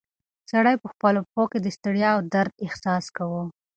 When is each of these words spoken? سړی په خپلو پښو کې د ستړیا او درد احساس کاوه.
سړی 0.51 0.75
په 0.83 0.87
خپلو 0.93 1.19
پښو 1.27 1.43
کې 1.51 1.59
د 1.61 1.67
ستړیا 1.77 2.09
او 2.15 2.21
درد 2.33 2.53
احساس 2.65 3.05
کاوه. 3.15 3.43